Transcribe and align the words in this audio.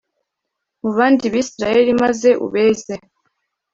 mu 0.81 0.89
bandi 0.97 1.25
bisirayeli 1.33 1.91
maze 2.01 2.29
ubeze 2.45 2.93